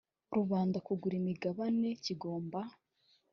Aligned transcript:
rubanda 0.37 0.77
kugura 0.87 1.15
imigabane 1.21 1.89
kigomba 2.03 2.59